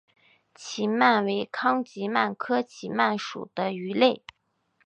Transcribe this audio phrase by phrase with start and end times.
[0.55, 4.23] 奇鳗为康吉鳗科奇鳗属的鱼类。